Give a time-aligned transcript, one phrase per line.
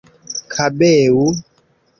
[0.53, 1.21] kabeu